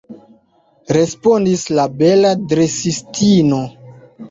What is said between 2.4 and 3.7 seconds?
dresistino.